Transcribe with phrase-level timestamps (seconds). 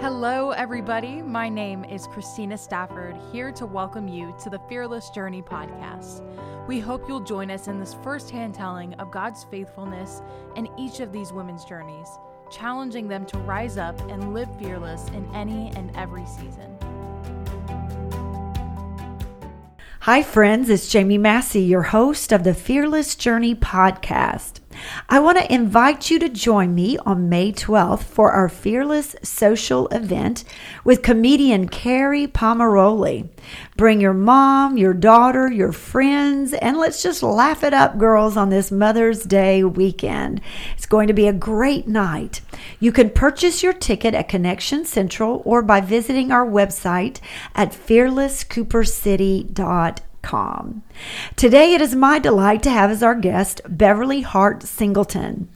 [0.00, 1.20] Hello, everybody.
[1.20, 6.22] My name is Christina Stafford, here to welcome you to the Fearless Journey podcast.
[6.66, 10.22] We hope you'll join us in this firsthand telling of God's faithfulness
[10.56, 12.08] in each of these women's journeys,
[12.50, 16.78] challenging them to rise up and live fearless in any and every season.
[20.00, 20.70] Hi, friends.
[20.70, 24.59] It's Jamie Massey, your host of the Fearless Journey podcast.
[25.08, 29.86] I want to invite you to join me on May 12th for our Fearless social
[29.88, 30.42] event
[30.84, 33.28] with comedian Kerri Pomarolli.
[33.76, 38.50] Bring your mom, your daughter, your friends, and let's just laugh it up, girls, on
[38.50, 40.40] this Mother's Day weekend.
[40.76, 42.40] It's going to be a great night.
[42.78, 47.20] You can purchase your ticket at Connection Central or by visiting our website
[47.54, 50.82] at fearlesscoopercity.com com.
[51.36, 55.48] Today, it is my delight to have as our guest Beverly Hart Singleton.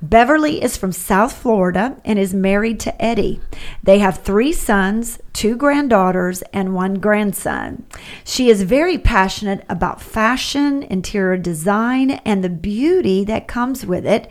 [0.00, 3.40] Beverly is from South Florida and is married to Eddie.
[3.82, 7.84] They have three sons, two granddaughters, and one grandson.
[8.24, 14.28] She is very passionate about fashion, interior design, and the beauty that comes with it.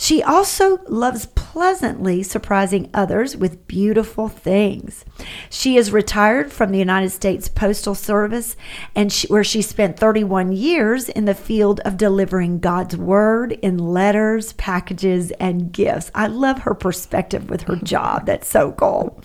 [0.00, 5.04] She also loves pleasantly surprising others with beautiful things.
[5.50, 8.56] She is retired from the United States Postal Service
[8.94, 13.76] and she, where she spent 31 years in the field of delivering God's word in
[13.76, 16.10] letters, packages, and gifts.
[16.14, 18.24] I love her perspective with her job.
[18.24, 19.20] That's so cool.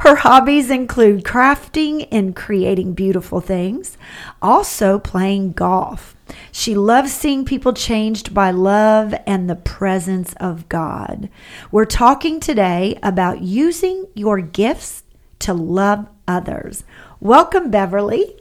[0.00, 3.96] Her hobbies include crafting and creating beautiful things,
[4.42, 6.15] also playing golf.
[6.50, 11.28] She loves seeing people changed by love and the presence of God.
[11.70, 15.02] We're talking today about using your gifts
[15.40, 16.84] to love others.
[17.20, 18.36] Welcome, Beverly.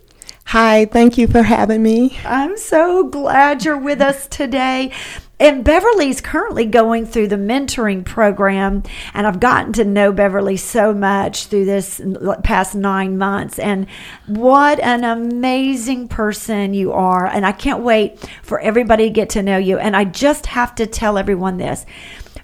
[0.49, 2.17] Hi, thank you for having me.
[2.23, 4.91] I'm so glad you're with us today.
[5.39, 8.83] And Beverly's currently going through the mentoring program,
[9.13, 11.99] and I've gotten to know Beverly so much through this
[12.43, 13.59] past nine months.
[13.59, 13.87] And
[14.27, 17.25] what an amazing person you are!
[17.25, 19.77] And I can't wait for everybody to get to know you.
[19.77, 21.85] And I just have to tell everyone this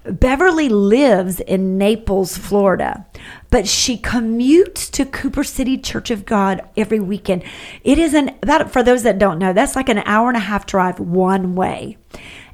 [0.03, 3.05] Beverly lives in Naples, Florida,
[3.51, 7.43] but she commutes to Cooper City Church of God every weekend.
[7.83, 10.41] It is an about for those that don't know, that's like an hour and a
[10.41, 11.97] half drive one way.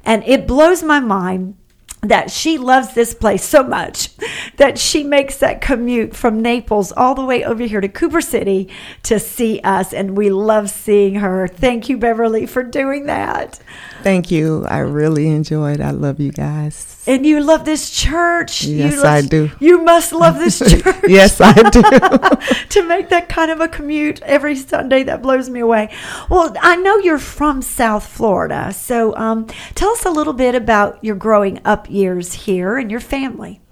[0.08, 1.54] And it blows my mind
[2.00, 4.08] that she loves this place so much
[4.56, 8.70] that she makes that commute from Naples all the way over here to Cooper City
[9.02, 9.92] to see us.
[9.92, 11.46] And we love seeing her.
[11.46, 13.60] Thank you, Beverly, for doing that.
[14.02, 14.64] Thank you.
[14.66, 15.80] I really enjoyed.
[15.82, 16.97] I love you guys.
[17.08, 18.64] And you love this church.
[18.64, 19.50] Yes, love, I do.
[19.60, 20.96] You must love this church.
[21.08, 21.82] yes, I do.
[22.68, 25.90] to make that kind of a commute every Sunday, that blows me away.
[26.28, 28.74] Well, I know you're from South Florida.
[28.74, 33.00] So um, tell us a little bit about your growing up years here and your
[33.00, 33.62] family.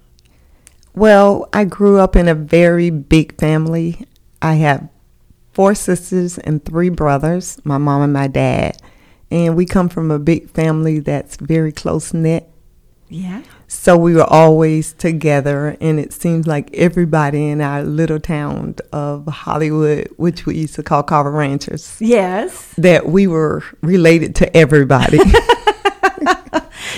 [0.95, 4.07] Well, I grew up in a very big family.
[4.41, 4.89] I have
[5.53, 8.81] four sisters and three brothers, my mom and my dad.
[9.29, 12.49] And we come from a big family that's very close knit.
[13.09, 13.43] Yeah.
[13.67, 19.27] So we were always together, and it seems like everybody in our little town of
[19.27, 25.19] Hollywood, which we used to call Carver Ranches, yes, that we were related to everybody.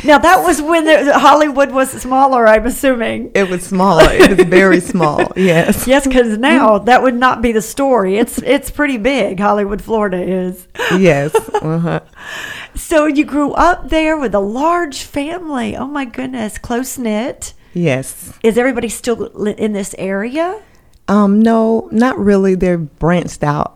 [0.04, 2.48] now that was when the, Hollywood was smaller.
[2.48, 4.10] I'm assuming it was smaller.
[4.12, 5.32] It was very small.
[5.36, 5.88] Yes.
[5.88, 8.18] Yes, because now that would not be the story.
[8.18, 9.40] It's it's pretty big.
[9.40, 10.68] Hollywood, Florida is.
[10.98, 11.36] Yes.
[11.36, 12.00] Uh-huh.
[12.76, 15.76] So you grew up there with a large family.
[15.76, 17.54] Oh my goodness, close knit.
[17.74, 18.34] Yes.
[18.44, 20.62] Is everybody still in this area?
[21.08, 22.56] Um, no, not really.
[22.56, 23.74] They're branched out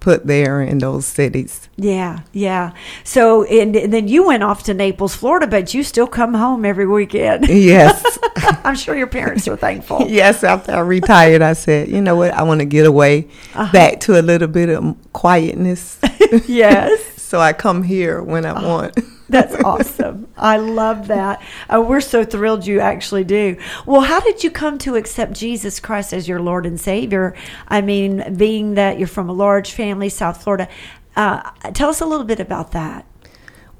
[0.00, 1.68] put there in those cities.
[1.76, 2.72] Yeah, yeah.
[3.04, 6.64] So, and, and, then you went off to Naples, Florida, but you still come home
[6.64, 7.48] every weekend.
[7.60, 8.18] Yes.
[8.64, 10.06] I'm sure your parents are thankful.
[10.08, 13.70] yes, after I retired, I said, you know what, I want to get away uh-huh.
[13.70, 15.98] back to a little bit of quietness.
[16.46, 17.20] yes.
[17.20, 18.68] so I come here when I uh-huh.
[18.68, 18.98] want.
[19.28, 20.26] That's awesome.
[20.40, 21.42] I love that.
[21.72, 23.58] Uh, we're so thrilled you actually do.
[23.86, 27.34] Well, how did you come to accept Jesus Christ as your Lord and Savior?
[27.68, 30.68] I mean, being that you're from a large family, South Florida,
[31.14, 33.06] uh, tell us a little bit about that.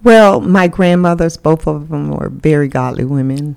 [0.02, 3.56] Well, my grandmothers, both of them were very godly women.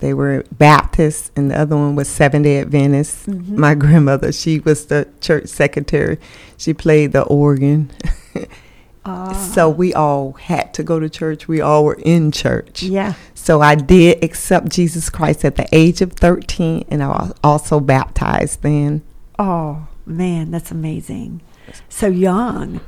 [0.00, 3.26] They were Baptists, and the other one was Seventh Day Adventist.
[3.26, 3.58] Mm-hmm.
[3.58, 6.18] My grandmother, she was the church secretary.
[6.56, 7.90] She played the organ.
[9.08, 11.48] Uh, so we all had to go to church.
[11.48, 12.82] We all were in church.
[12.82, 13.14] Yeah.
[13.32, 17.80] So I did accept Jesus Christ at the age of 13, and I was also
[17.80, 19.00] baptized then.
[19.38, 21.40] Oh, man, that's amazing.
[21.88, 22.82] So young.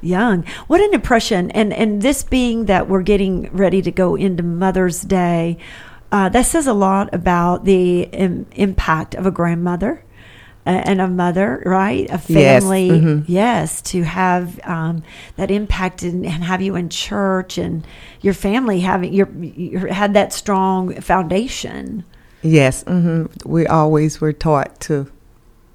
[0.00, 0.44] young.
[0.66, 1.50] What an impression!
[1.50, 5.58] And and this being that we're getting ready to go into Mother's Day,
[6.10, 10.02] uh, that says a lot about the Im- impact of a grandmother
[10.70, 12.06] and a mother, right?
[12.10, 13.24] A Yes, family, mhm.
[13.26, 15.02] yes, to have um,
[15.36, 17.86] that impact and, and have you in church and
[18.20, 22.04] your family having your, your had that strong foundation.
[22.42, 25.10] Yes, hmm we always were taught to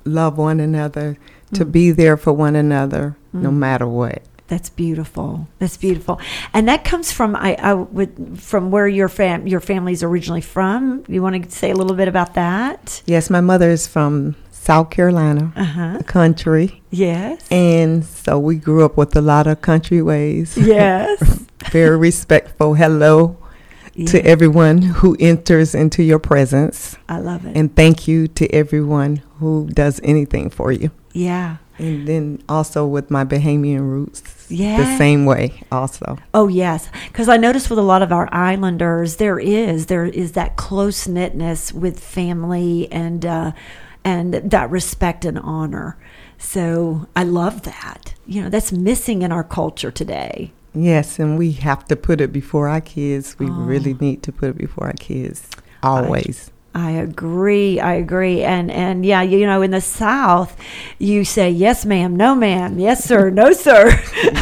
[0.06, 1.18] love one another,
[1.54, 4.22] to be there for one another, no matter what.
[4.48, 5.48] That's beautiful.
[5.60, 6.20] That's beautiful,
[6.54, 11.06] and that comes from I, I would from where your fam your family's originally from.
[11.08, 13.02] You want to say a little bit about that?
[13.06, 16.00] Yes, my mother is from South Carolina, Uh huh.
[16.06, 17.42] country, Yes.
[17.50, 20.56] and so we grew up with a lot of country ways.
[20.58, 21.18] yes.
[21.72, 22.76] Very respectful.
[22.76, 23.38] Hello
[24.06, 27.58] to everyone who enters into your presence, I love it.
[27.58, 30.92] and thank you to everyone who does anything for you.
[31.14, 31.58] yeah.
[31.80, 34.78] And then also with my Bahamian roots, Yeah.
[34.78, 36.20] the same way also.
[36.36, 40.34] Oh yes, because I noticed with a lot of our islanders, there is there is
[40.34, 43.52] that close knitness with family and uh,
[44.04, 45.98] and that respect and honor.
[46.38, 48.14] So I love that.
[48.26, 50.52] You know, that's missing in our culture today.
[50.74, 53.36] Yes, and we have to put it before our kids.
[53.38, 53.52] We Oh.
[53.52, 55.48] really need to put it before our kids.
[55.84, 56.50] Always.
[56.74, 57.82] I agree.
[57.82, 58.44] I agree.
[58.44, 60.56] And and yeah, you know, in the South,
[61.00, 63.90] you say yes, ma'am, no, ma'am, yes, sir, no, sir.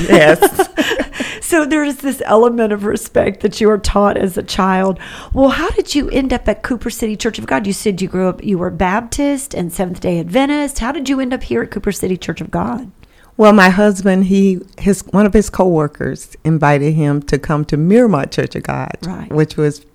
[0.07, 0.69] yes.
[1.50, 5.00] so there's this element of respect that you were taught as a child.
[5.34, 7.66] Well, how did you end up at Cooper City Church of God?
[7.66, 10.78] You said you grew up, you were Baptist and Seventh Day Adventist.
[10.80, 12.92] How did you end up here at Cooper City Church of God?
[13.36, 18.25] Well, my husband, he his one of his coworkers invited him to come to Miramar
[18.28, 19.31] Church of God, Right.
[19.31, 19.86] which was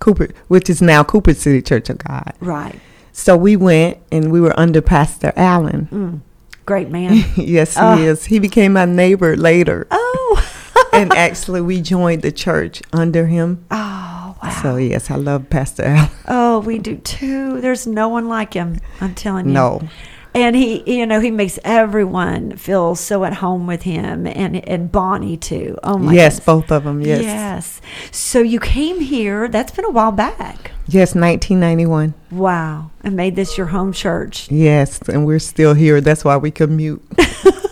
[0.00, 2.32] Cooper, which is now Cooper City Church of God.
[2.40, 2.80] Right.
[3.12, 5.88] So we went, and we were under Pastor Allen.
[5.92, 6.20] Mm.
[6.66, 7.24] Great man.
[7.36, 7.96] yes, he Ah.
[7.98, 8.24] is.
[8.24, 10.50] He became my neighbor later, oh.
[10.96, 13.64] and actually, we joined the church under him.
[13.70, 14.58] oh, wow.
[14.62, 16.10] So yes, I love Pastor Allen.
[16.28, 17.60] Oh, we do too.
[17.60, 18.78] There's no one like him.
[19.00, 19.52] I'm telling you.
[19.52, 19.88] No,
[20.34, 24.92] And he, you know, he makes everyone feel so at home with him, and and
[24.92, 25.78] Bonnie too.
[25.82, 26.12] Oh my.
[26.12, 26.44] yes, goodness.
[26.44, 27.00] both of them.
[27.00, 27.80] Yes, Yes.
[28.10, 29.48] So you came here.
[29.48, 30.72] That's been a while back.
[30.86, 32.12] yes, 1991.
[32.30, 32.90] Wow.
[33.02, 34.50] And made this your home church.
[34.50, 36.00] Yes, and we're still here.
[36.02, 37.02] That's why we commute.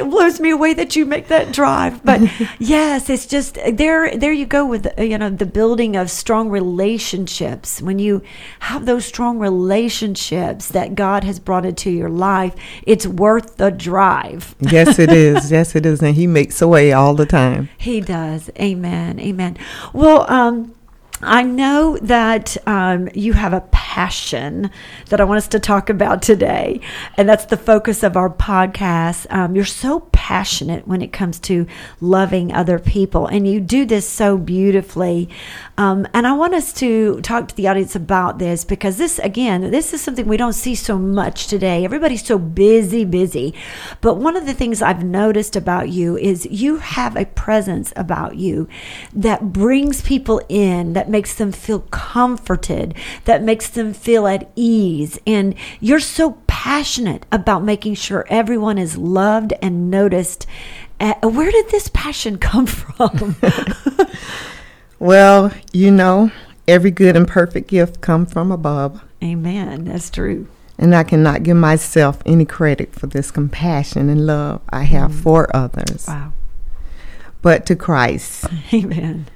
[0.00, 2.02] It still blows me away that you make that drive.
[2.02, 2.22] But
[2.58, 7.82] yes, it's just there there you go with you know the building of strong relationships.
[7.82, 8.22] When you
[8.60, 12.54] have those strong relationships that God has brought into your life,
[12.86, 14.54] it's worth the drive.
[14.60, 15.50] yes, it is.
[15.60, 16.00] Yes, it is.
[16.00, 17.68] And he makes a way all the time.
[17.76, 18.50] He does.
[18.58, 19.18] Amen.
[19.18, 19.58] Amen.
[19.92, 20.74] Well, um,
[21.22, 24.70] I know that um, you have a passion
[25.10, 26.80] that I want us to talk about today,
[27.18, 29.26] and that's the focus of our podcast.
[29.30, 31.66] Um, you're so passionate when it comes to
[32.00, 35.28] loving other people, and you do this so beautifully.
[35.76, 39.70] Um, and I want us to talk to the audience about this because this, again,
[39.70, 41.84] this is something we don't see so much today.
[41.84, 43.52] Everybody's so busy, busy.
[44.00, 48.36] But one of the things I've noticed about you is you have a presence about
[48.36, 48.68] you
[49.12, 55.18] that brings people in, that makes them feel comforted, that makes them feel at ease.
[55.26, 60.46] And you're so passionate about making sure everyone is loved and noticed.
[60.98, 63.36] Uh, where did this passion come from?
[65.00, 66.30] Well, you know,
[66.68, 69.02] every good and perfect gift come from above.
[69.24, 69.86] Amen.
[69.86, 70.46] That's true.
[70.78, 75.54] And I cannot give myself any credit for this compassion and love I have for
[75.56, 76.04] others.
[76.06, 76.34] Wow.
[77.40, 79.26] But to Christ, Amen.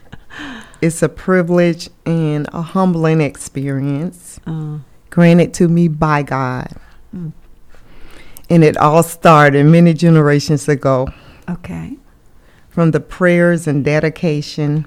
[0.85, 6.69] It's a privilege and a humbling experience Uh, granted to me by God.
[7.17, 7.33] Mm.
[8.51, 11.09] And it all started many generations ago
[11.49, 11.97] okay.
[12.69, 14.85] from the prayers and dedication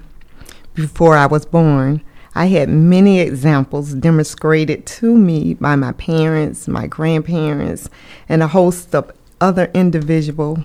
[0.74, 2.02] before I was born.
[2.34, 7.90] I had many examples demonstrated to me by my parents, my grandparents,
[8.28, 10.60] and a host of other individuals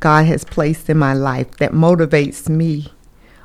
[0.00, 2.92] God has placed in my life that motivates me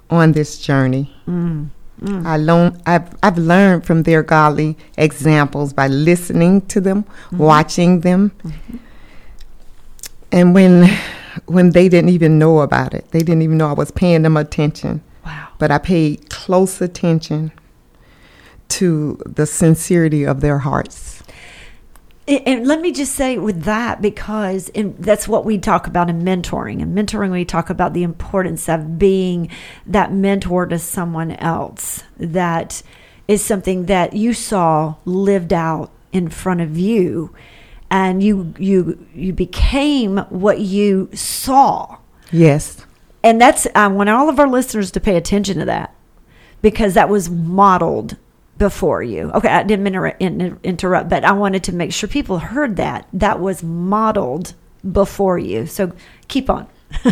[0.09, 1.13] on this journey.
[1.27, 1.69] Mm.
[2.01, 2.25] Mm.
[2.25, 8.31] I learn, I've, I've learned from their godly examples by listening to them, watching them.
[10.31, 10.89] And when
[11.45, 14.37] when they didn't even know about it, they didn't even know I was paying them
[14.37, 15.01] attention.
[15.25, 15.49] Wow.
[15.57, 17.51] But I paid close attention
[18.69, 21.23] to the sincerity of their hearts.
[22.29, 26.21] And- let me just say with that, because in, that's what we talk about in
[26.21, 26.81] mentoring.
[26.81, 29.49] And mentoring, we talk about the importance of being
[29.87, 32.03] that mentor to someone else.
[32.17, 32.81] That
[33.27, 37.31] is something that you saw lived out in front of you.
[37.91, 41.97] and you you you became what you saw.
[42.31, 42.85] Yes.
[43.23, 45.95] And that's I want all of our listeners to pay attention to that
[46.61, 48.15] because that was modeled
[48.59, 49.31] before you.
[49.31, 53.07] Okay, I didn't inter- in- interrupt, but I wanted to make sure people heard that
[53.13, 54.53] that was modeled
[54.91, 55.65] before you.
[55.65, 55.93] So
[56.27, 56.67] keep on.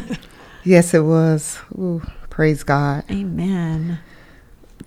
[0.64, 1.60] Yes, it was.
[1.80, 3.06] Ooh, praise God.
[3.10, 4.00] Amen.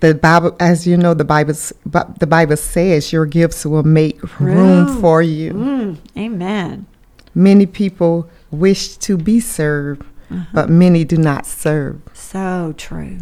[0.02, 1.54] The Bible, as you know, the Bible,
[1.86, 5.00] the Bible says your gifts will make room Room.
[5.00, 5.54] for you.
[5.54, 6.84] Mm, amen.
[7.34, 10.04] Many people wish to be served,
[10.52, 12.02] but many do not serve.
[12.12, 13.20] So true.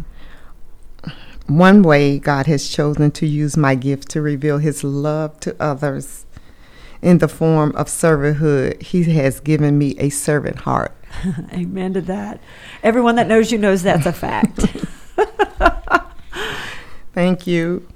[1.49, 6.25] One way God has chosen to use my gift to reveal his love to others
[7.01, 10.93] in the form of servanthood, he has given me a servant heart.
[11.53, 12.39] Amen to that.
[12.83, 14.65] Everyone that knows you knows that's a fact.
[17.13, 17.87] Thank you.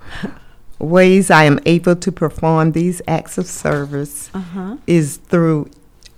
[0.79, 4.77] Ways I am able to perform these acts of service uh-huh.
[4.88, 5.69] is through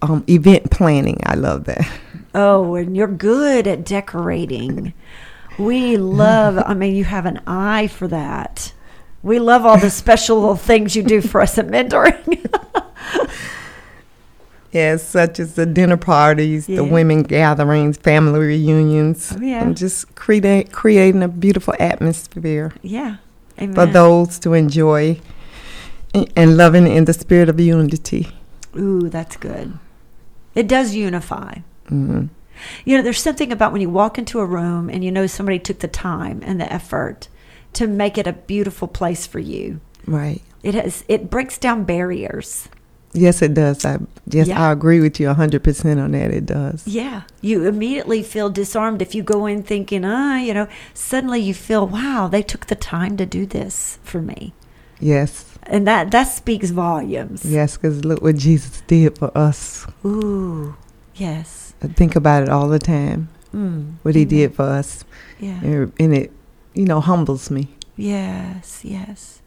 [0.02, 1.20] um, event planning.
[1.26, 1.88] I love that.
[2.34, 4.94] Oh, and you're good at decorating.
[5.58, 8.74] We love, I mean, you have an eye for that.
[9.24, 12.42] We love all the special little things you do for us at mentoring.
[14.72, 16.76] Yes, such as the dinner parties, Yeah.
[16.78, 19.62] the women gatherings, family reunions, Oh, yeah.
[19.64, 23.16] and just create, creating a beautiful atmosphere yeah.
[23.58, 23.74] Amen.
[23.74, 25.22] for those to enjoy
[26.36, 28.28] and, loving in the spirit of unity.
[28.78, 29.80] Ooh, that's good.
[30.56, 31.60] It does unify.
[31.88, 32.26] hmm
[32.86, 35.60] You know, there's something about when you walk into a room and you know somebody
[35.60, 37.28] took the time and the effort
[37.74, 39.80] to make it a beautiful place for you.
[40.08, 40.42] Right.
[40.64, 42.70] It has it breaks down barriers.
[43.14, 43.86] Yes, it does.
[43.86, 44.68] I yes, Yeah.
[44.68, 46.32] I agree with you hundred percent on that.
[46.32, 46.86] It does.
[46.88, 47.22] Yeah.
[47.42, 51.88] You immediately feel disarmed if you go in thinking, ah, you know, suddenly you feel,
[51.88, 54.54] wow, they took the time to do this for me.
[55.00, 57.44] Yes, And that that speaks volumes.
[57.46, 57.78] yes.
[57.78, 59.86] Because look what Jesus did for us.
[60.06, 60.76] Ooh.
[61.16, 61.65] Yes.
[61.86, 63.30] I think about it all the time.
[63.54, 63.94] Mm.
[64.04, 64.30] What He Amen.
[64.38, 65.06] did for us,
[65.40, 65.60] Yeah.
[65.64, 66.32] and and it,
[66.74, 67.68] you know, humbles me.
[67.96, 69.42] Yes, yes.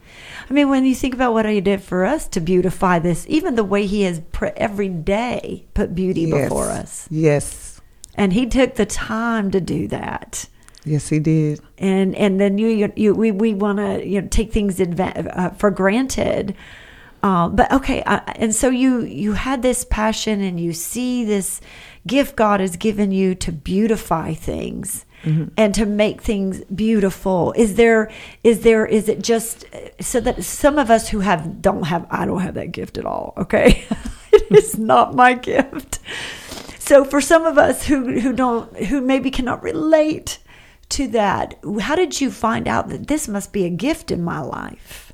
[0.48, 3.54] I mean, when you think about what he did for us to beautify this, even
[3.56, 6.48] the way he has pr- every day put beauty Yes.
[6.48, 7.80] before us, Yes,
[8.14, 10.48] and he took the time to do that.
[10.84, 11.60] yes, He did.
[11.76, 15.28] And and then you you, you we we want to you know take things adva-
[15.36, 16.54] uh, for granted.
[17.22, 21.60] Uh, but okay, uh, and so you you had this passion, and you see this
[22.08, 25.48] gift God has given you to beautify things mm-hmm.
[25.56, 27.52] and to make things beautiful.
[27.56, 28.10] Is there
[28.42, 29.66] is there is it just
[30.00, 33.06] so that some of us who have don't have I don't have that gift at
[33.06, 33.34] all.
[33.36, 33.84] Okay,
[34.32, 36.00] it is not my gift.
[36.78, 40.38] So for some of us who who don't who maybe cannot relate
[40.90, 44.40] to that, how did you find out that this must be a gift in my
[44.40, 45.07] life?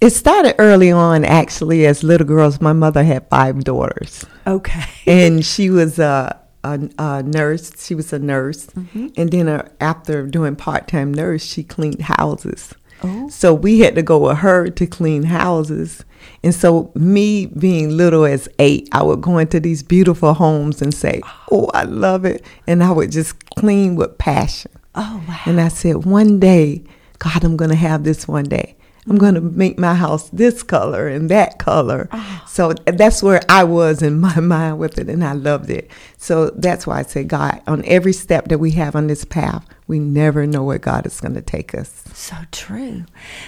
[0.00, 2.60] It started early on, actually, as little girls.
[2.60, 4.84] My mother had five daughters, Okay.
[5.06, 7.72] and she was a, a, a nurse.
[7.84, 12.72] She was a nurse, and then uh, after doing part time nurse, she cleaned houses.
[13.02, 13.28] Oh.
[13.28, 16.04] So we had to go with her to clean houses.
[16.42, 20.92] And so, me being little as eight, I would go into these beautiful homes and
[20.94, 22.44] say, Oh, I love it.
[22.66, 24.70] And I would just clean with passion.
[24.94, 25.40] Oh wow.
[25.46, 26.84] And I said, One day,
[27.18, 28.76] God, I'm going to have this one day.
[29.08, 32.08] I'm going to make my house this color and that color.
[32.12, 32.44] Ah.
[32.46, 35.90] So that's where I was in my mind with it, and I loved it.
[36.18, 39.66] So that's why I say, God, on every step that we have on this path,
[39.86, 42.04] we never know where God is going to take us.
[42.12, 43.04] So true.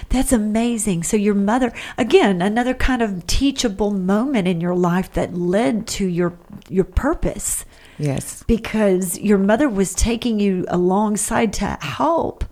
[0.09, 1.03] That's amazing.
[1.03, 6.05] So your mother again, another kind of teachable moment in your life that led to
[6.07, 6.33] your
[6.67, 7.65] your purpose
[7.99, 8.43] Yes.
[8.47, 12.43] because your mother was taking you alongside to help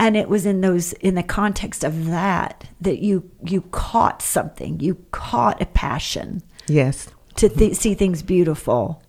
[0.00, 4.80] and it was in those in the context of that that you you caught something.
[4.80, 7.08] You caught a passion Yes.
[7.36, 9.02] to th- see things beautiful.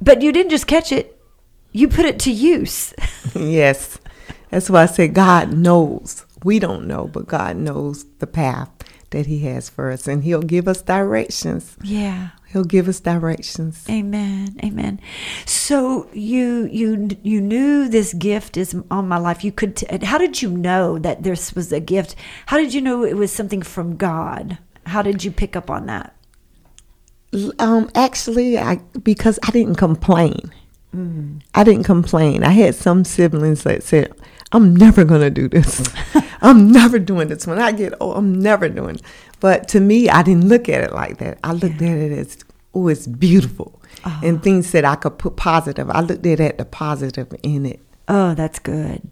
[0.00, 1.18] But you didn't just catch it.
[1.72, 2.92] You put it to use.
[3.34, 3.98] yes.
[4.50, 6.24] That's why I say God knows.
[6.44, 8.70] We don't know, but God knows the path
[9.10, 11.76] that He has for us, and He'll give us directions.
[11.82, 12.30] yeah.
[12.52, 13.84] He'll give us directions.
[13.90, 14.58] Amen.
[14.64, 15.00] Amen.
[15.44, 19.44] So you you you knew this gift is on my life.
[19.44, 19.76] You could.
[19.76, 22.14] T- how did you know that this was a gift?
[22.46, 24.56] How did you know it was something from God?
[24.86, 26.14] How did you pick up on that?
[27.58, 30.50] Um, actually, I because I didn't complain.
[31.54, 32.42] I didn't complain.
[32.42, 34.10] I had some siblings that said,
[34.52, 35.82] "I'm never gonna do this.
[36.40, 37.46] I'm never doing this.
[37.46, 39.02] When I get old, I'm never doing." It.
[39.40, 41.38] But to me, I didn't look at it like that.
[41.44, 42.38] I looked at it as,
[42.74, 43.80] "Oh, it's beautiful,"
[44.22, 45.90] and things that I could put positive.
[45.90, 47.80] I looked at it the positive in it.
[48.08, 49.02] Oh, that's good.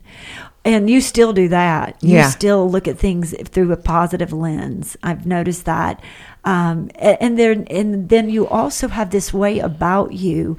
[0.65, 1.97] And you still do that.
[2.01, 2.31] You Yeah.
[2.31, 4.97] still look at things through a positive lens.
[5.03, 6.01] I've noticed that.
[6.45, 10.57] Um, a- and then and then you also have this way about you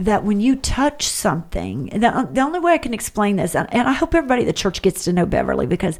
[0.00, 3.86] that when you touch something, the, the only way I can explain this, and and
[3.86, 5.98] I hope everybody at the church gets to know Beverly because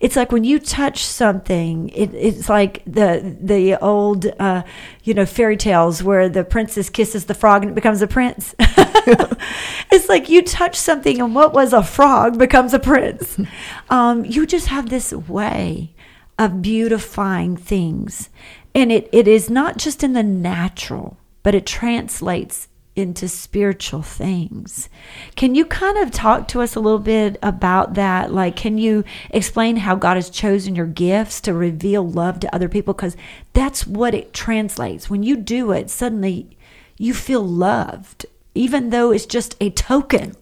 [0.00, 4.62] it's like when you touch something, it, it's like the the old uh,
[5.04, 8.54] you know fairy tales where the princess kisses the frog and it becomes a prince.
[8.58, 13.38] it's like you touch something and what was a frog becomes a prince.
[13.88, 15.94] Um, you just have this way
[16.38, 18.30] of beautifying things.
[18.74, 24.88] And it, it is not just in the natural, but it translates into spiritual things.
[25.36, 28.32] Can you kind of talk to us a little bit about that?
[28.32, 32.68] Like, can you explain how God has chosen your gifts to reveal love to other
[32.68, 32.94] people?
[32.94, 33.16] Because
[33.52, 35.10] that's what it translates.
[35.10, 36.56] When you do it, suddenly
[36.98, 38.24] you feel loved,
[38.54, 40.34] even though it's just a token.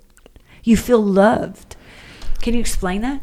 [0.62, 1.76] You feel loved.
[2.40, 3.20] Can you explain that?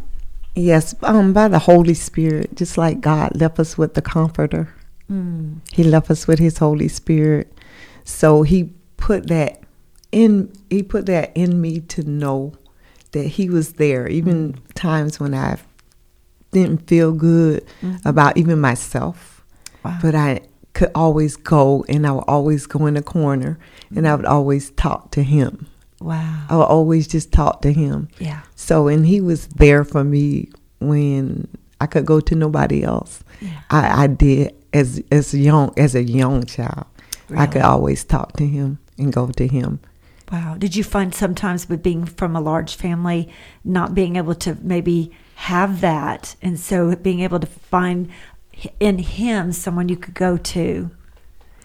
[0.53, 4.75] Yes, um, by the Holy Spirit, just like God left us with the Comforter.
[5.71, 7.57] He left us with His Holy Spirit.
[8.03, 9.61] So He put that
[10.11, 10.53] in.
[10.69, 12.53] He put that in me to know
[13.11, 14.65] that He was there, even mm-hmm.
[14.73, 15.57] times when I
[16.51, 18.07] didn't feel good mm-hmm.
[18.07, 19.43] about even myself.
[19.83, 19.97] Wow.
[20.01, 20.41] But I
[20.73, 23.59] could always go, and I would always go in the corner,
[23.93, 24.21] and I mm-hmm.
[24.21, 25.67] would always talk to Him.
[25.99, 26.45] Wow.
[26.49, 28.07] I would always just talk to Him.
[28.19, 28.41] Yeah.
[28.55, 31.47] So, and he was there for me when
[31.81, 33.23] I could go to nobody else.
[33.41, 33.61] Yeah.
[33.69, 36.85] I, I did as as young as a young child.
[37.35, 39.79] I could always talk to him and go to him.
[40.31, 40.55] Wow.
[40.57, 43.29] Did you find sometimes with being from a large family,
[43.65, 48.09] not being able to maybe have that, and so being able to find
[48.79, 50.89] in him someone you could go to?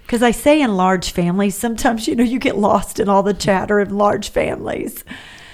[0.02, 3.34] Because I say in large families, sometimes you know you get lost in all the
[3.34, 5.04] chatter in large families.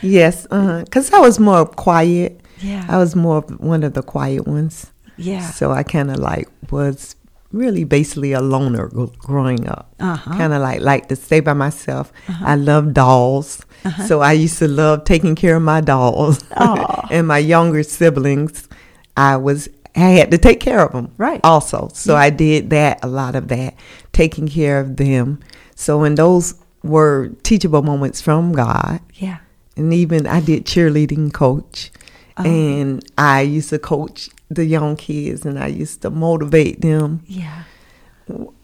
[0.00, 0.84] Yes, uh-huh.
[0.84, 2.40] because I was more quiet.
[2.60, 2.86] Yeah.
[2.88, 4.90] I was more of one of the quiet ones.
[5.16, 5.50] Yeah.
[5.50, 7.16] So I kind of like was
[7.52, 9.94] really basically a loner growing up.
[10.00, 10.30] Uh-huh.
[10.36, 12.12] Kind of like like to stay by myself.
[12.28, 14.06] I love dolls, Uh-huh.
[14.06, 16.42] so I used to love taking care of my dolls.
[17.10, 18.68] And my younger siblings,
[19.16, 21.12] I was I had to take care of them.
[21.18, 21.40] Right.
[21.44, 23.74] Also, so I did that a lot of that,
[24.12, 25.40] taking care of them.
[25.74, 29.38] So when those were teachable moments from God, Yeah.
[29.76, 31.90] and even I did cheerleading coach,
[32.38, 32.44] Oh.
[32.44, 37.64] and I used to coach the young kids, and I used to motivate them, Yeah.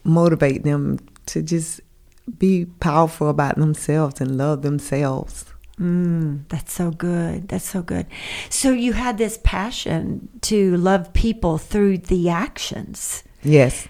[0.03, 1.81] motivate them to just
[2.37, 5.45] be powerful about themselves and love themselves.
[5.79, 7.47] Mm, that's so good.
[7.47, 8.05] That's so good.
[8.49, 13.23] So you had this passion to love people through the actions.
[13.41, 13.87] Yes,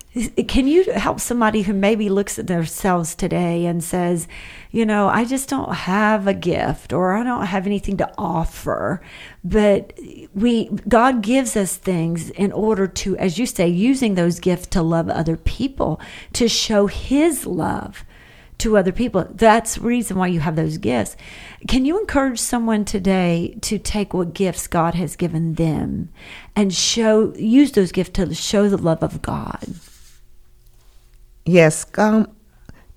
[0.48, 4.28] Can you help somebody who maybe looks at themselves today and says,
[4.70, 9.02] you know, I just don't have a gift or I don't have anything to offer,
[9.44, 9.98] but
[10.36, 14.84] we God gives us things in order to as you say using those gifts to
[14.84, 16.00] love other people,
[16.34, 18.04] to show his love
[18.60, 19.28] to other people.
[19.32, 21.18] That's the reason why you have those gifts.
[21.68, 26.10] Can you encourage someone today to take what gifts God has given them
[26.56, 29.76] and show use those gifts to show the love of God?
[31.46, 31.86] yes.
[31.98, 32.28] Um,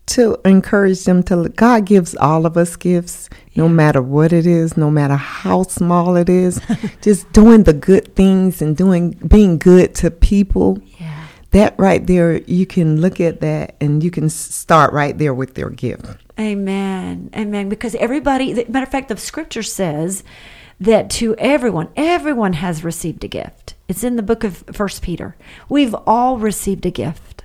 [0.05, 4.77] to encourage them to God gives all of us gifts, no matter what it is,
[4.77, 6.61] no matter how small it is.
[7.03, 10.79] just doing the good things and doing being good to people.
[10.99, 11.12] Yeah.
[11.53, 15.55] That right there you can look at that and you can start right there with
[15.55, 17.31] their gift Amen.
[17.37, 17.69] Amen.
[17.69, 20.25] Because everybody, matter of fact, the scripture says
[20.81, 23.75] that to everyone, everyone has received a gift.
[23.89, 25.37] It's in the book of First Peter.
[25.69, 27.45] We've all received a gift.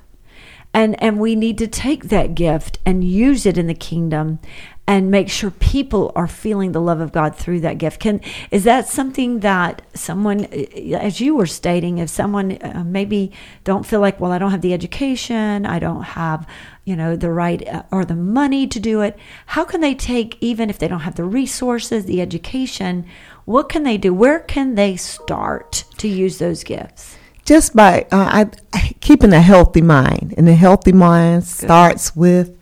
[0.74, 4.40] And and we need to take that gift and use it in the kingdom
[4.88, 8.00] and make sure people are feeling the love of God through that gift.
[8.00, 8.22] Can
[8.52, 13.34] is that something that someone as you were stating if someone uh, maybe
[13.66, 16.48] don't feel like well I don't have the education, I don't have
[16.86, 20.38] you know the right uh, or the money to do it, how can they take
[20.40, 23.06] even if they don't have the resources, the education,
[23.44, 24.14] what can they do?
[24.14, 27.18] Where can they start to use those gifts?
[27.44, 32.60] just by uh, I, keeping a healthy mind and a healthy mind starts with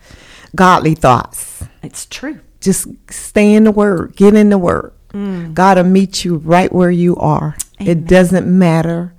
[0.54, 2.40] godly thoughts It's true.
[2.60, 5.52] just stay in the word get in the word mm.
[5.54, 7.88] god will meet you right where you are Amen.
[7.90, 9.12] it doesn't matter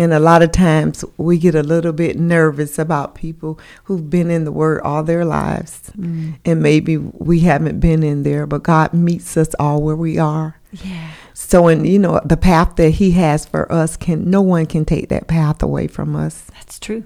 [0.00, 4.30] and a lot of times we get a little bit nervous about people who've been
[4.30, 6.38] in the word all their lives mm.
[6.44, 10.58] and maybe we haven't been in there but god meets us all where we are
[10.84, 11.10] Yeah.
[11.32, 14.84] so, and you know, the path that He has for us can no one can
[14.84, 16.44] take that path away from us.
[16.52, 17.04] That's true.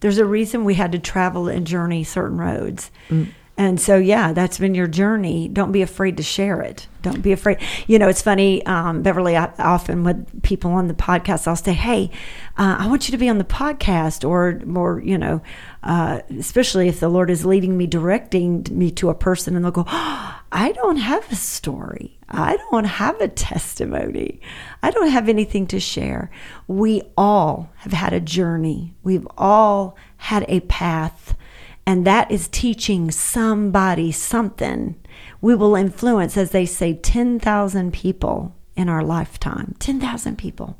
[0.00, 2.90] There's a reason we had to travel and journey certain roads.
[3.08, 3.28] Mm.
[3.60, 5.46] And so, yeah, that's been your journey.
[5.46, 6.88] Don't be afraid to share it.
[7.02, 7.58] Don't be afraid.
[7.86, 11.74] You know, it's funny, um, Beverly, I, often with people on the podcast, I'll say,
[11.74, 12.10] hey,
[12.56, 15.42] uh, I want you to be on the podcast, or, or you know,
[15.82, 19.72] uh, especially if the Lord is leading me, directing me to a person, and they'll
[19.72, 22.18] go, oh, I don't have a story.
[22.30, 24.40] I don't have a testimony.
[24.82, 26.30] I don't have anything to share.
[26.66, 31.36] We all have had a journey, we've all had a path
[31.86, 34.96] and that is teaching somebody something,
[35.40, 39.74] we will influence, as they say, 10,000 people in our lifetime.
[39.78, 40.78] 10,000 people.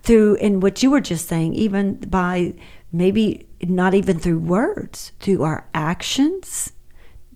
[0.00, 2.54] Through, and what you were just saying, even by
[2.92, 6.72] maybe not even through words, through our actions,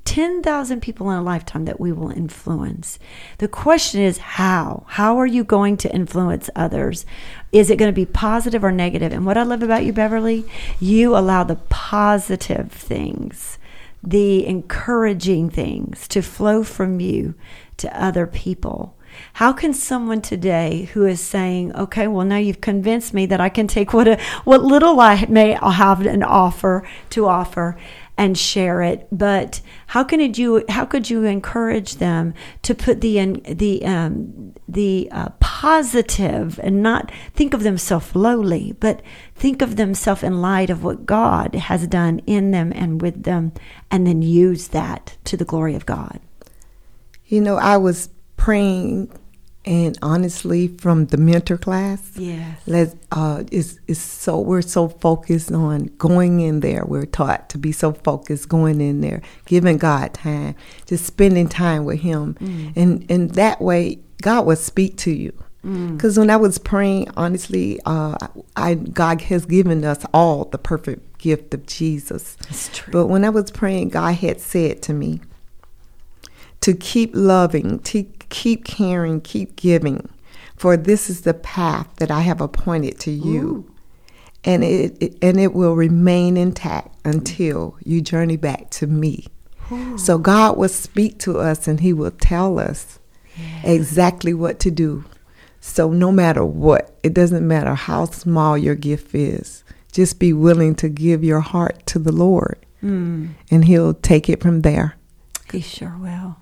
[0.04, 2.98] 10,000 people in a lifetime that we will influence.
[3.38, 4.84] The question is how?
[4.88, 7.06] How are you going to influence others?
[7.52, 9.12] Is it going to be positive or negative?
[9.12, 10.44] And what I love about you, Beverly,
[10.80, 13.58] you allow the positive things,
[14.02, 17.34] the encouraging things to flow from you
[17.76, 18.96] to other people.
[19.34, 23.50] How can someone today who is saying, "Okay, well now you've convinced me that I
[23.50, 27.76] can take what a, what little I may have an offer to offer
[28.16, 29.06] and share it.
[29.10, 35.08] But how can you how could you encourage them to put the the um, the
[35.10, 35.28] uh,
[35.62, 39.00] positive and not think of themselves lowly, but
[39.36, 43.52] think of themselves in light of what God has done in them and with them,
[43.88, 46.18] and then use that to the glory of God.
[47.26, 49.12] You know, I was praying
[49.64, 55.52] and honestly from the mentor class yes let uh is is so we're so focused
[55.52, 60.12] on going in there we're taught to be so focused going in there giving god
[60.12, 60.52] time
[60.86, 62.72] just spending time with him mm.
[62.74, 66.18] and and that way god will speak to you because mm.
[66.18, 68.16] when i was praying honestly uh
[68.56, 72.36] i god has given us all the perfect gift of jesus
[72.90, 75.20] but when i was praying god had said to me
[76.62, 80.08] to keep loving, to keep caring, keep giving,
[80.56, 83.40] for this is the path that I have appointed to you.
[83.40, 83.68] Ooh.
[84.44, 89.26] And it, it, and it will remain intact until you journey back to me.
[89.70, 89.98] Ooh.
[89.98, 92.98] So God will speak to us and he will tell us
[93.36, 93.64] yes.
[93.64, 95.04] exactly what to do.
[95.64, 100.74] So no matter what, it doesn't matter how small your gift is, just be willing
[100.74, 102.66] to give your heart to the Lord.
[102.82, 103.30] Mm.
[103.48, 104.96] And he'll take it from there.
[105.52, 106.36] He sure will.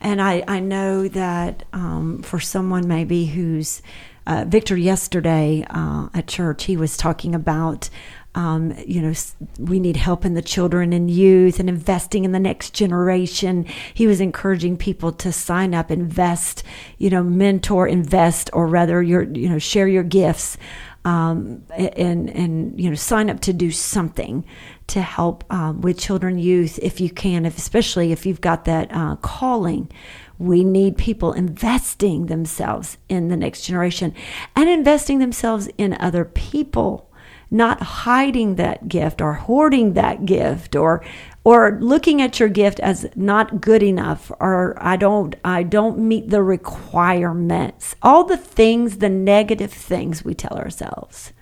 [0.00, 3.82] And I, I know that um, for someone maybe who's
[4.26, 7.90] uh, Victor yesterday uh, at church, he was talking about.
[8.34, 9.12] Um, you know,
[9.58, 13.64] we need help in the children and youth and investing in the next generation.
[13.92, 16.64] He was encouraging people to sign up, invest,
[16.98, 20.56] you know, mentor, invest, or rather, your, you know, share your gifts,
[21.04, 24.44] um, and and you know, sign up to do something
[24.86, 28.88] to help um, with children, youth, if you can, if, especially if you've got that
[28.90, 29.90] uh, calling.
[30.38, 34.14] We need people investing themselves in the next generation
[34.56, 37.10] and investing themselves in other people,
[37.50, 41.04] not hiding that gift or hoarding that gift or
[41.44, 46.30] or looking at your gift as not good enough or I don't I don't meet
[46.30, 47.94] the requirements.
[48.02, 51.32] All the things, the negative things we tell ourselves.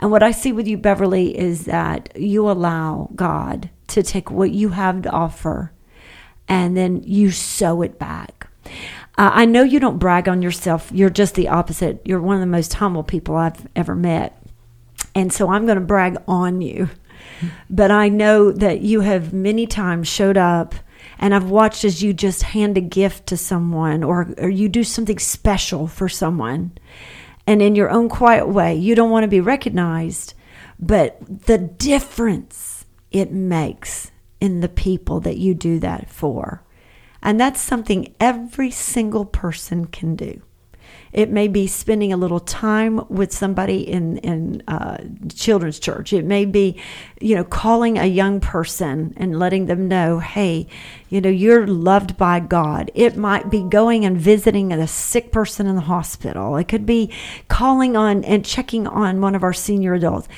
[0.00, 4.52] And what I see with you, Beverly, is that you allow God to take what
[4.52, 5.72] you have to offer
[6.46, 8.48] and then you sow it back.
[9.18, 10.90] Uh, I know you don't brag on yourself.
[10.92, 12.00] You're just the opposite.
[12.04, 14.37] You're one of the most humble people I've ever met.
[15.14, 16.88] And so I'm going to brag on you.
[17.70, 20.74] But I know that you have many times showed up
[21.18, 24.84] and I've watched as you just hand a gift to someone or, or you do
[24.84, 26.72] something special for someone
[27.46, 28.74] and in your own quiet way.
[28.76, 30.34] You don't want to be recognized,
[30.78, 36.62] but the difference it makes in the people that you do that for.
[37.22, 40.42] And that's something every single person can do.
[41.12, 44.98] It may be spending a little time with somebody in in uh,
[45.34, 46.12] children's church.
[46.12, 46.80] It may be,
[47.20, 50.66] you know, calling a young person and letting them know, hey,
[51.08, 52.90] you know, you're loved by God.
[52.94, 56.56] It might be going and visiting a sick person in the hospital.
[56.56, 57.12] It could be
[57.48, 60.28] calling on and checking on one of our senior adults.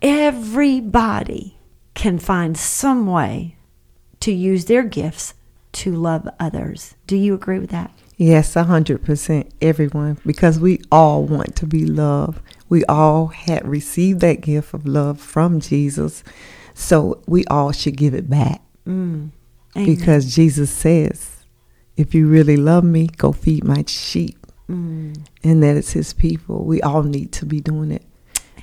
[0.00, 1.58] Everybody
[1.94, 3.56] can find some way
[4.20, 5.34] to use their gifts
[5.72, 6.94] to love others.
[7.06, 7.90] Do you agree with that?
[8.18, 12.40] Yes, a hundred percent, everyone, because we all want to be loved.
[12.68, 16.24] We all had received that gift of love from Jesus,
[16.74, 18.60] so we all should give it back.
[18.84, 19.30] Mm.
[19.72, 21.44] Because Jesus says,
[21.96, 25.16] "If you really love me, go feed my sheep," mm.
[25.44, 26.64] and that is His people.
[26.64, 28.04] We all need to be doing it.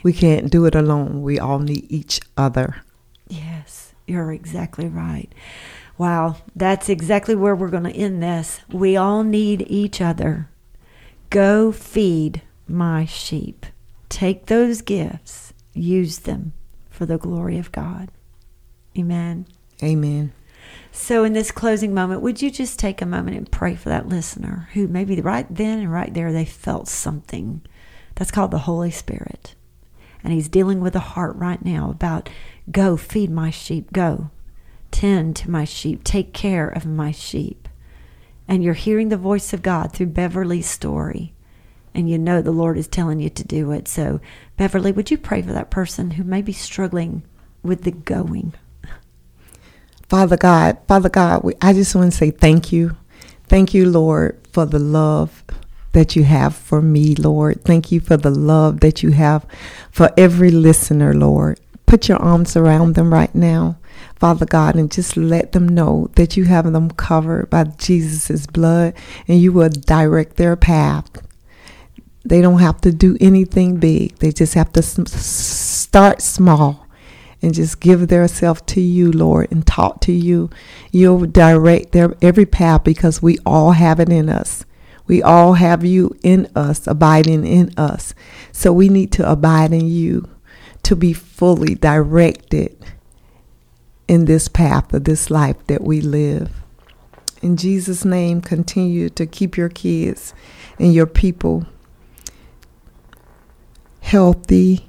[0.03, 1.21] We can't do it alone.
[1.21, 2.83] We all need each other.
[3.29, 5.31] Yes, you're exactly right.
[5.97, 8.59] Wow, that's exactly where we're going to end this.
[8.69, 10.49] We all need each other.
[11.29, 13.65] Go feed my sheep.
[14.09, 16.53] Take those gifts, use them
[16.89, 18.09] for the glory of God.
[18.97, 19.47] Amen.
[19.83, 20.33] Amen.
[20.91, 24.07] So, in this closing moment, would you just take a moment and pray for that
[24.07, 27.61] listener who maybe right then and right there they felt something?
[28.15, 29.55] That's called the Holy Spirit.
[30.23, 32.29] And He's dealing with a heart right now about
[32.71, 34.31] go feed my sheep, go
[34.95, 37.67] tend to my sheep, take care of my sheep.
[38.47, 41.33] And you're hearing the voice of God through Beverly's story.
[41.93, 43.89] And you know the Lord is telling you to do it.
[43.89, 44.21] So,
[44.55, 47.23] Beverly, would you pray for that person who may be struggling
[47.61, 48.53] with the going?
[50.07, 52.95] Father God, Father God, we, I just want to say thank you.
[53.47, 55.43] Thank you, Lord, for the love
[55.91, 57.65] that you have for me, Lord.
[57.65, 59.45] Thank you for the love that you have
[59.91, 61.59] for every listener, Lord.
[61.85, 63.77] Put your arms around them right now,
[64.15, 68.93] Father God, and just let them know that you have them covered by Jesus' blood
[69.27, 71.09] and you will direct their path.
[72.23, 76.87] They don't have to do anything big, they just have to start small
[77.41, 80.49] and just give themselves to you, Lord, and talk to you.
[80.91, 84.65] You'll direct their every path because we all have it in us.
[85.07, 88.15] We all have you in us, abiding in us.
[88.51, 90.27] So we need to abide in you
[90.83, 92.75] to be fully directed
[94.07, 96.51] in this path of this life that we live.
[97.41, 100.33] In Jesus' name, continue to keep your kids
[100.79, 101.65] and your people
[104.01, 104.85] healthy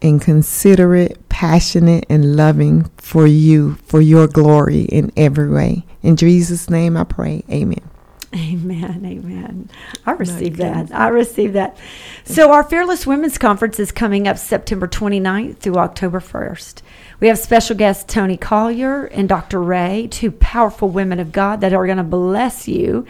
[0.00, 5.84] and considerate, passionate, and loving for you, for your glory in every way.
[6.02, 7.42] In Jesus' name I pray.
[7.50, 7.88] Amen.
[8.34, 9.02] Amen.
[9.06, 9.70] Amen.
[10.04, 10.92] I receive that.
[10.92, 11.78] I receive that.
[12.24, 16.82] So, our Fearless Women's Conference is coming up September 29th through October 1st.
[17.20, 19.62] We have special guests Toni Collier and Dr.
[19.62, 23.06] Ray, two powerful women of God that are going to bless you.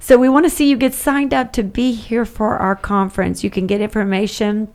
[0.00, 3.44] So, we want to see you get signed up to be here for our conference.
[3.44, 4.68] You can get information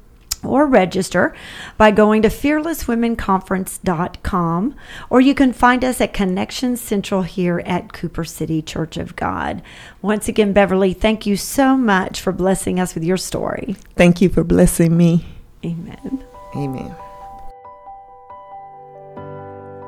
[0.44, 1.34] or register
[1.78, 4.76] by going to fearlesswomenconference.com
[5.10, 9.64] or you can find us at Connection Central here at Cooper City Church of God.
[10.02, 13.76] Once again, Beverly, thank you so much for blessing us with your story.
[13.96, 15.26] Thank you for blessing me.
[15.64, 16.24] Amen.
[16.56, 16.96] Amen.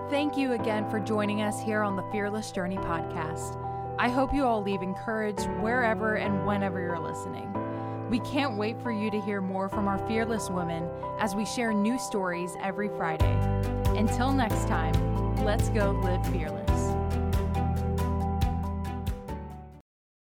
[0.10, 3.60] Thank you again for joining us here on the Fearless Journey podcast.
[3.98, 7.52] I hope you all leave encouraged wherever and whenever you're listening.
[8.14, 11.74] We can't wait for you to hear more from our fearless women as we share
[11.74, 13.34] new stories every Friday.
[13.98, 14.94] Until next time,
[15.44, 16.73] let's go live fearless.